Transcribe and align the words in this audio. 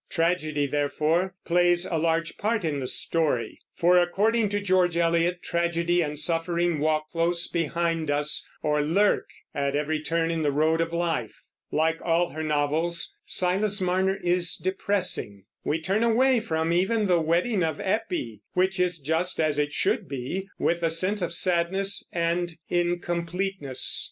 Tragedy, 0.09 0.65
therefore, 0.65 1.35
plays 1.45 1.85
a 1.85 1.97
large 1.99 2.35
part 2.39 2.65
in 2.65 2.79
the 2.79 2.87
story; 2.87 3.59
for, 3.75 3.99
according 3.99 4.49
to 4.49 4.59
George 4.59 4.97
Eliot, 4.97 5.43
tragedy 5.43 6.01
and 6.01 6.17
suffering 6.17 6.79
walk 6.79 7.11
close 7.11 7.47
behind 7.47 8.09
us, 8.09 8.49
or 8.63 8.81
lurk 8.81 9.29
at 9.53 9.75
every 9.75 10.01
turn 10.01 10.31
in 10.31 10.41
the 10.41 10.51
road 10.51 10.81
of 10.81 10.91
life. 10.91 11.35
Like 11.71 12.01
all 12.01 12.29
her 12.29 12.41
novels, 12.41 13.15
Silas 13.27 13.79
Marner 13.79 14.17
is 14.23 14.55
depressing. 14.55 15.43
We 15.63 15.79
turn 15.79 16.01
away 16.01 16.39
from 16.39 16.73
even 16.73 17.05
the 17.05 17.21
wedding 17.21 17.61
of 17.63 17.79
Eppie 17.79 18.41
which 18.53 18.79
is 18.79 18.97
just 18.97 19.39
as 19.39 19.59
it 19.59 19.71
should 19.71 20.09
be 20.09 20.49
with 20.57 20.81
a 20.81 20.89
sense 20.89 21.21
of 21.21 21.31
sadness 21.31 22.09
and 22.11 22.55
incompleteness. 22.69 23.99